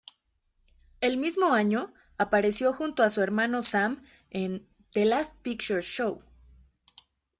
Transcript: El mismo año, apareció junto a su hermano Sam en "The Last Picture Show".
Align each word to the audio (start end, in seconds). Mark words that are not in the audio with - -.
El 0.99 1.17
mismo 1.17 1.53
año, 1.53 1.93
apareció 2.17 2.73
junto 2.73 3.03
a 3.03 3.11
su 3.11 3.21
hermano 3.21 3.61
Sam 3.61 3.99
en 4.31 4.67
"The 4.93 5.05
Last 5.05 5.35
Picture 5.43 5.81
Show". 5.83 6.23